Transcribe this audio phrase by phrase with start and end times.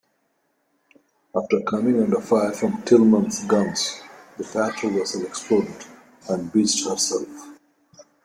[1.35, 4.01] After coming under fire from "Tillman"s guns,
[4.35, 5.85] the patrol vessel exploded
[6.27, 7.51] and beached herself.